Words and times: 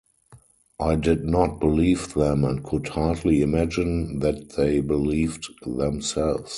I 0.79 0.95
did 0.95 1.25
not 1.25 1.59
believe 1.59 2.15
them 2.15 2.43
and 2.43 2.63
could 2.63 2.87
hardly 2.87 3.43
imagine 3.43 4.17
that 4.17 4.53
they 4.55 4.79
believed 4.81 5.47
themselves. 5.63 6.49